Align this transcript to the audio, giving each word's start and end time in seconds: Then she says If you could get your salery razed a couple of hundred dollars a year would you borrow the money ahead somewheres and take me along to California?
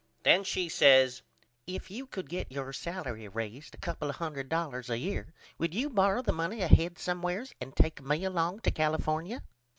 Then 0.23 0.43
she 0.43 0.67
says 0.67 1.21
If 1.67 1.91
you 1.91 2.07
could 2.07 2.27
get 2.27 2.51
your 2.51 2.71
salery 2.73 3.27
razed 3.31 3.75
a 3.75 3.77
couple 3.77 4.09
of 4.09 4.15
hundred 4.15 4.49
dollars 4.49 4.89
a 4.89 4.97
year 4.97 5.31
would 5.59 5.75
you 5.75 5.91
borrow 5.91 6.23
the 6.23 6.33
money 6.33 6.63
ahead 6.63 6.97
somewheres 6.97 7.53
and 7.61 7.75
take 7.75 8.01
me 8.01 8.23
along 8.23 8.61
to 8.61 8.71
California? 8.71 9.43